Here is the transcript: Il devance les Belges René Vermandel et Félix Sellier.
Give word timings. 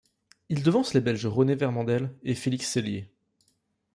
Il 0.49 0.63
devance 0.63 0.95
les 0.95 0.99
Belges 0.99 1.27
René 1.27 1.53
Vermandel 1.53 2.09
et 2.23 2.33
Félix 2.33 2.67
Sellier. 2.67 3.07